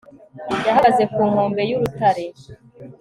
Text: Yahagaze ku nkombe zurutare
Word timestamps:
Yahagaze 0.67 1.03
ku 1.13 1.21
nkombe 1.29 1.61
zurutare 1.69 2.25